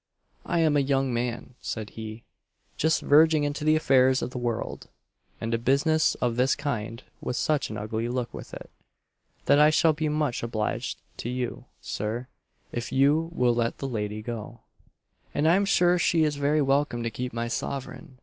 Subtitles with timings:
[0.47, 2.23] "I am a young man," said he,
[2.75, 4.89] "just verging into the affairs of the world;
[5.39, 8.71] and a business of this kind has such an ugly look with it,
[9.45, 12.25] that I shall be much obliged to you, Sir,
[12.71, 14.61] if you will let the lady go,
[15.35, 18.17] and I am sure she is very welcome to keep my sovereign."